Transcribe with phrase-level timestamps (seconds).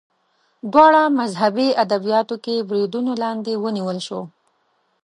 [0.71, 4.25] دواړه مذهبي ادبیاتو کې بریدونو لاندې ونیول شول